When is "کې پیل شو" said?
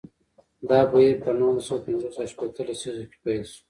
3.09-3.57